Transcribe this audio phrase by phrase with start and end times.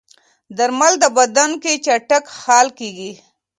[0.57, 3.11] درمل د بدن کې چټک حل کېږي.